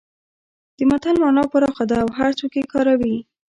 د 0.77 0.79
متل 0.89 1.15
مانا 1.23 1.43
پراخه 1.51 1.83
ده 1.89 1.95
او 2.03 2.09
هرڅوک 2.17 2.51
یې 2.59 2.63
کاروي 2.73 3.15